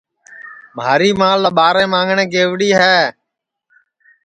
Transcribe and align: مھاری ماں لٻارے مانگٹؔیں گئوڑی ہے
مھاری 0.75 1.09
ماں 1.19 1.35
لٻارے 1.43 1.83
مانگٹؔیں 1.91 2.31
گئوڑی 2.33 2.69
ہے 2.81 2.97